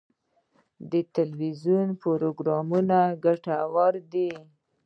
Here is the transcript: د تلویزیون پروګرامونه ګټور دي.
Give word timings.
د 0.91 0.93
تلویزیون 1.15 1.87
پروګرامونه 2.01 2.97
ګټور 3.25 3.93
دي. 4.11 4.31